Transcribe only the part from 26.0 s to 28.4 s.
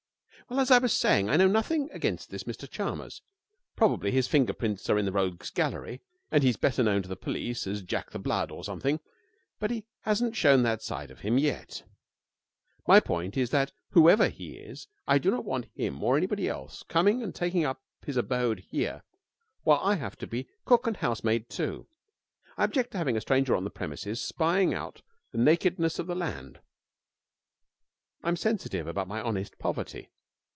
the land. I am